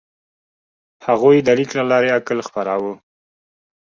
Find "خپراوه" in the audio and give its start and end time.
2.47-2.93